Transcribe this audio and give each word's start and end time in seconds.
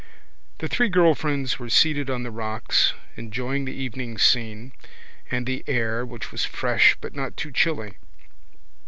The 0.57 0.67
three 0.67 0.89
girl 0.89 1.13
friends 1.13 1.59
were 1.59 1.69
seated 1.69 2.09
on 2.09 2.23
the 2.23 2.31
rocks, 2.31 2.95
enjoying 3.17 3.65
the 3.65 3.75
evening 3.75 4.17
scene 4.17 4.71
and 5.29 5.45
the 5.45 5.63
air 5.67 6.03
which 6.07 6.31
was 6.31 6.43
fresh 6.43 6.97
but 6.99 7.13
not 7.13 7.37
too 7.37 7.51
chilly. 7.51 7.97